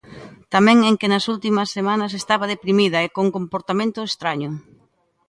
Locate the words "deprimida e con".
2.53-3.25